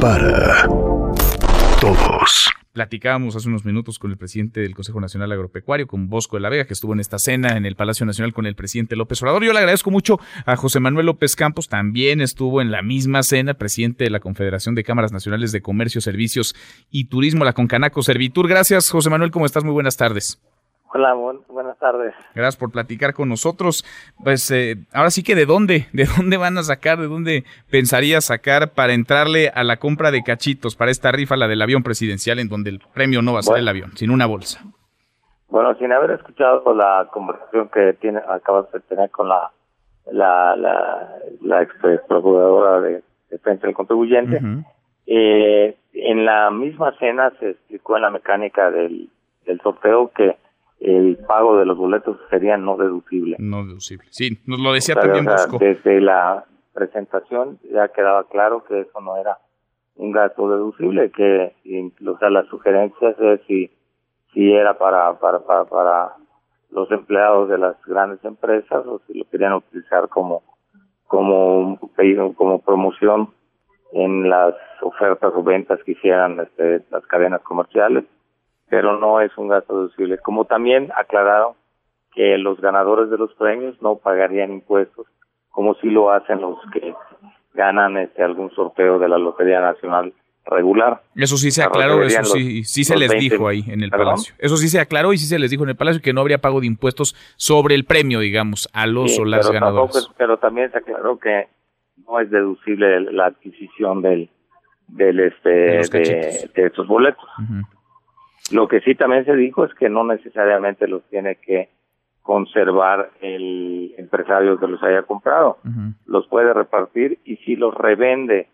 [0.00, 0.66] para
[1.82, 2.48] todos.
[2.72, 6.48] Platicábamos hace unos minutos con el presidente del Consejo Nacional Agropecuario, con Bosco de la
[6.48, 9.44] Vega, que estuvo en esta cena en el Palacio Nacional con el presidente López Obrador.
[9.44, 13.52] Yo le agradezco mucho a José Manuel López Campos, también estuvo en la misma cena,
[13.52, 16.54] presidente de la Confederación de Cámaras Nacionales de Comercio, Servicios
[16.90, 18.48] y Turismo, la Concanaco Servitur.
[18.48, 19.62] Gracias, José Manuel, ¿cómo estás?
[19.62, 20.40] Muy buenas tardes.
[20.92, 22.14] Hola, buenas tardes.
[22.34, 23.84] Gracias por platicar con nosotros.
[24.22, 28.20] Pues eh, ahora sí que de dónde, de dónde van a sacar, de dónde pensaría
[28.20, 32.40] sacar para entrarle a la compra de cachitos para esta rifa, la del avión presidencial,
[32.40, 34.60] en donde el premio no va a ser el avión, sino una bolsa.
[35.48, 39.50] Bueno, sin haber escuchado la conversación que tiene, acabas de tener con la
[40.10, 41.74] la, la, ex
[42.08, 44.40] procuradora de defensa del contribuyente,
[45.06, 49.08] eh, en la misma cena se explicó en la mecánica del,
[49.46, 50.36] del sorteo que
[50.80, 53.36] el pago de los boletos sería no deducible.
[53.38, 55.58] No deducible, sí, nos lo decía también Bosco.
[55.58, 59.38] Desde la presentación ya quedaba claro que eso no era
[59.96, 63.70] un gasto deducible, que incluso las sugerencias es si,
[64.32, 66.14] si era para, para, para, para
[66.70, 70.42] los empleados de las grandes empresas o si lo querían utilizar como,
[71.06, 71.78] como,
[72.36, 73.28] como promoción
[73.92, 78.04] en las ofertas o ventas que hicieran este, las cadenas comerciales
[78.70, 80.16] pero no es un gasto deducible.
[80.18, 81.54] Como también aclararon
[82.14, 85.06] que los ganadores de los premios no pagarían impuestos,
[85.50, 86.94] como si lo hacen los que
[87.52, 90.14] ganan este algún sorteo de la Lotería Nacional
[90.46, 91.02] regular.
[91.14, 94.34] Eso sí se aclaró, eso sí, sí se les dijo ahí en el Palacio.
[94.38, 96.38] Eso sí se aclaró y sí se les dijo en el Palacio que no habría
[96.38, 100.10] pago de impuestos sobre el premio, digamos, a los o las ganadoras.
[100.16, 101.48] pero también se aclaró que
[102.08, 104.30] no es deducible la adquisición del
[104.88, 107.24] del este de, estos boletos.
[108.52, 111.68] Lo que sí también se dijo es que no necesariamente los tiene que
[112.22, 115.58] conservar el empresario que los haya comprado.
[116.06, 118.48] Los puede repartir y si los revende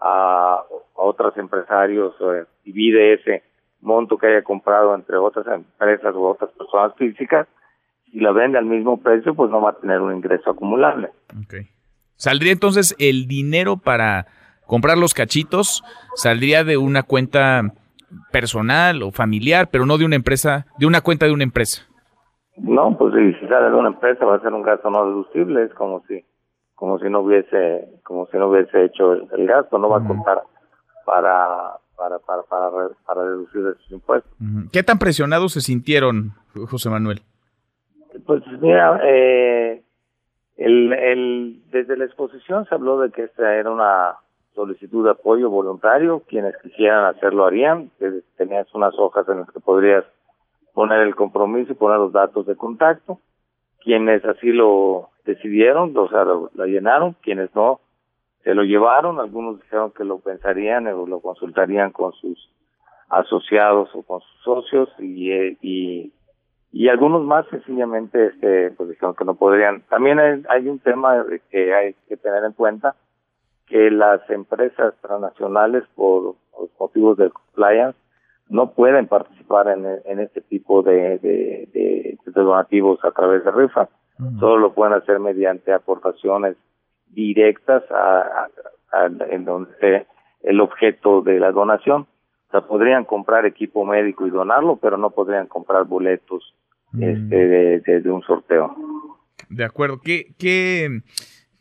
[0.00, 0.62] a,
[0.94, 2.32] otros empresarios o
[2.64, 3.42] divide ese
[3.80, 7.46] monto que haya comprado entre otras empresas u otras personas físicas,
[8.10, 11.10] si lo vende al mismo precio, pues no va a tener un ingreso acumulable.
[12.16, 14.26] ¿Saldría entonces el dinero para
[14.66, 15.82] comprar los cachitos?
[16.16, 17.72] ¿Saldría de una cuenta
[18.32, 21.82] personal o familiar, pero no de una empresa, de una cuenta de una empresa.
[22.56, 25.74] No, pues si sale de una empresa va a ser un gasto no deducible, es
[25.74, 26.24] como si
[26.74, 30.42] como si no hubiese como si no hubiese hecho el, gasto, no va a contar
[31.06, 32.70] para para para para,
[33.06, 34.32] para deducir esos impuestos.
[34.72, 36.32] ¿Qué tan presionados se sintieron,
[36.68, 37.22] José Manuel?
[38.26, 39.82] Pues mira, eh,
[40.56, 44.16] el, el, desde la exposición se habló de que esta era una
[44.54, 47.90] solicitud de apoyo voluntario, quienes quisieran hacerlo harían,
[48.36, 50.04] tenías unas hojas en las que podrías
[50.74, 53.18] poner el compromiso y poner los datos de contacto,
[53.80, 57.80] quienes así lo decidieron, o sea, lo, llenaron, quienes no,
[58.44, 62.50] se lo llevaron, algunos dijeron que lo pensarían o lo consultarían con sus
[63.08, 66.12] asociados o con sus socios y, y,
[66.72, 69.82] y algunos más sencillamente este, pues dijeron que no podrían.
[69.88, 72.94] También hay, hay un tema que hay que tener en cuenta,
[73.70, 76.34] que las empresas transnacionales por,
[76.78, 77.98] motivos de compliance
[78.48, 83.88] no pueden participar en, en este tipo de, de, donativos a través de rifa.
[84.38, 86.56] Solo lo pueden hacer mediante aportaciones
[87.08, 88.48] directas a,
[89.30, 90.06] en donde
[90.42, 92.02] el objeto de la donación.
[92.02, 96.54] O sea, podrían comprar equipo médico y donarlo, pero no podrían comprar boletos
[96.92, 98.74] este, de, de, un sorteo.
[99.48, 100.00] De acuerdo.
[100.02, 101.02] ¿Qué, qué,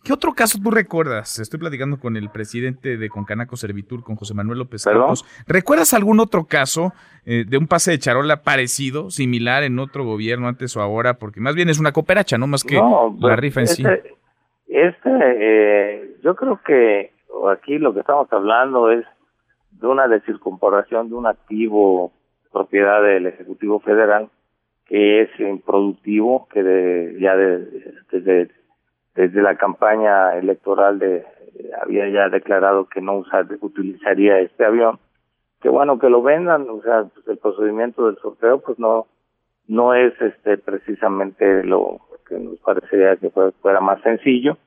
[0.03, 1.39] ¿Qué otro caso tú recuerdas?
[1.39, 5.25] Estoy platicando con el presidente de Concanaco Servitur, con José Manuel López Campos.
[5.47, 6.93] ¿Recuerdas algún otro caso
[7.25, 11.15] eh, de un pase de charola parecido, similar en otro gobierno antes o ahora?
[11.15, 13.83] Porque más bien es una cooperacha, no más que la pues, rifa en sí.
[13.85, 14.15] Este,
[14.67, 17.11] este eh, yo creo que
[17.51, 19.05] aquí lo que estamos hablando es
[19.71, 22.13] de una descircunparación de un activo
[22.51, 24.29] propiedad del Ejecutivo Federal
[24.89, 28.49] que es improductivo, que de, ya desde
[29.19, 31.25] desde la campaña electoral de
[31.81, 33.21] había ya declarado que no
[33.59, 34.97] utilizaría este avión
[35.61, 39.07] que bueno que lo vendan o sea pues el procedimiento del sorteo pues no
[39.67, 41.99] no es este precisamente lo
[42.29, 44.57] que nos parecería que fuera más sencillo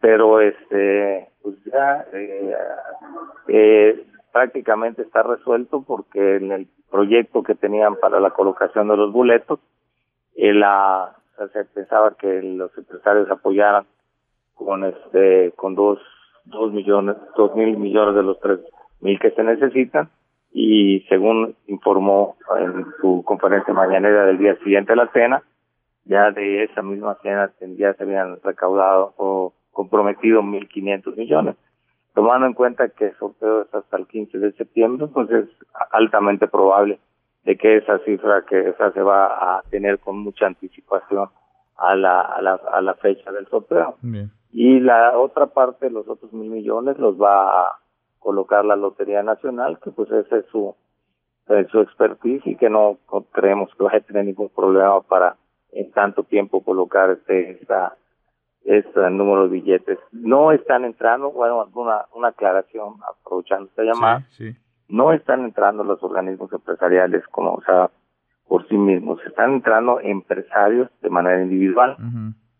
[0.00, 2.54] pero este pues ya eh,
[3.48, 9.12] eh, prácticamente está resuelto porque en el proyecto que tenían para la colocación de los
[9.12, 9.58] boletos
[10.36, 11.17] eh, la
[11.52, 13.84] se pensaba que los empresarios apoyaran
[14.54, 15.98] con este con dos
[16.44, 18.60] dos millones dos mil millones de los tres
[19.00, 20.10] mil que se necesitan
[20.52, 25.42] y según informó en su conferencia mañanera del día siguiente a la cena
[26.04, 31.54] ya de esa misma cena ya se habían recaudado o comprometido mil quinientos millones.
[32.14, 35.48] Tomando en cuenta que el sorteo es hasta el 15 de septiembre, pues es
[35.92, 36.98] altamente probable
[37.48, 41.30] de que esa cifra que esa se va a tener con mucha anticipación
[41.78, 43.96] a la, a la, a la fecha del sorteo.
[44.52, 47.78] Y la otra parte, los otros mil millones, los va a
[48.18, 50.74] colocar la Lotería Nacional, que pues ese es su,
[51.48, 52.98] es su expertise y que no
[53.32, 55.36] creemos que vaya a tener ningún problema para
[55.72, 57.96] en tanto tiempo colocar este, esta,
[58.64, 59.98] este número de billetes.
[60.12, 64.26] No están entrando, bueno, una, una aclaración, aprovechando esta llamada,
[64.88, 67.90] no están entrando los organismos empresariales como, o sea,
[68.46, 71.96] por sí mismos, están entrando empresarios de manera individual.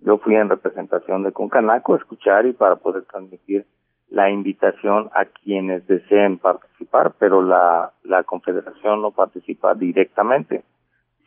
[0.01, 3.67] Yo fui en representación de Concanaco a escuchar y para poder transmitir
[4.11, 10.63] la invitación a quienes deseen participar, pero la, la confederación no participa directamente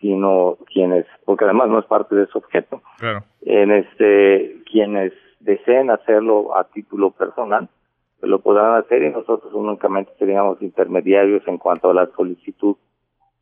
[0.01, 2.81] sino quienes, porque además no es parte de ese objeto,
[3.41, 7.69] en este, quienes deseen hacerlo a título personal,
[8.21, 12.75] lo podrán hacer y nosotros únicamente seríamos intermediarios en cuanto a la solicitud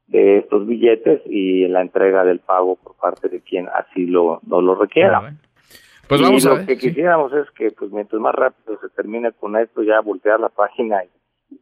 [0.07, 4.61] de estos billetes y la entrega del pago por parte de quien así lo, no
[4.61, 5.35] lo requiera.
[6.07, 9.31] Pues vamos y a lo que quisiéramos es que pues mientras más rápido se termine
[9.33, 11.09] con esto ya voltear la página y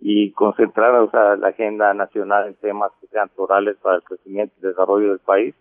[0.01, 4.53] y concentrar o sea, la agenda nacional en temas que sean torales para el crecimiento
[4.59, 5.55] y desarrollo del país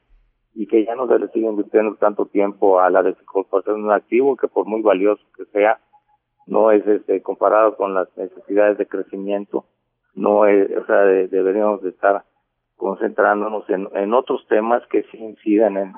[0.54, 3.92] y que ya no se le siga invirtiendo tanto tiempo a la desincorporación de un
[3.92, 5.78] activo que por muy valioso que sea
[6.46, 9.66] no es este comparado con las necesidades de crecimiento
[10.14, 12.24] no es o sea deberíamos de estar
[12.76, 15.92] concentrándonos en, en otros temas que sí incidan en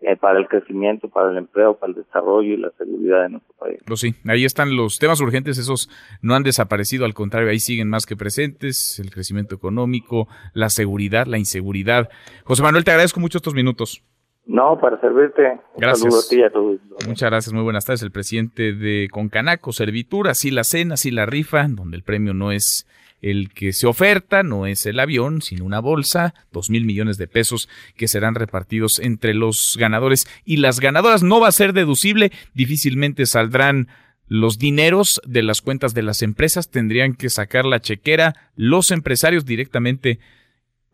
[0.00, 3.52] eh, para el crecimiento, para el empleo, para el desarrollo y la seguridad de nuestro
[3.54, 3.80] país.
[3.84, 5.90] Pues sí, ahí están los temas urgentes, esos
[6.22, 11.26] no han desaparecido, al contrario, ahí siguen más que presentes, el crecimiento económico, la seguridad,
[11.26, 12.10] la inseguridad.
[12.44, 14.04] José Manuel, te agradezco mucho estos minutos.
[14.48, 15.60] No, para servirte.
[15.76, 16.32] gracias.
[16.32, 16.80] a todos.
[17.06, 18.02] Muchas gracias, muy buenas tardes.
[18.02, 22.50] El presidente de Concanaco, Servitura, así la cena, así la rifa, donde el premio no
[22.50, 22.86] es
[23.20, 27.26] el que se oferta no es el avión, sino una bolsa, dos mil millones de
[27.26, 31.22] pesos que serán repartidos entre los ganadores y las ganadoras.
[31.22, 33.88] No va a ser deducible, difícilmente saldrán
[34.28, 39.44] los dineros de las cuentas de las empresas, tendrían que sacar la chequera los empresarios
[39.44, 40.20] directamente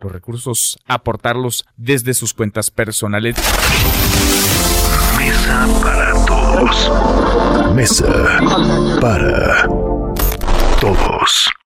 [0.00, 3.37] los recursos, aportarlos desde sus cuentas personales.
[5.17, 7.75] Mesa para todos.
[7.75, 8.38] Mesa
[9.00, 9.67] para
[10.81, 11.55] todos.